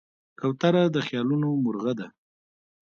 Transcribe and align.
کوتره 0.39 0.83
د 0.95 0.97
خیالونو 1.07 1.49
مرغه 1.63 1.93
ده. 1.99 2.07